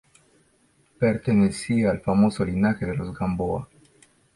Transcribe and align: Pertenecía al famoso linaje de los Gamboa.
Pertenecía 0.97 1.91
al 1.91 2.01
famoso 2.01 2.43
linaje 2.43 2.87
de 2.87 2.95
los 2.95 3.15
Gamboa. 3.15 3.69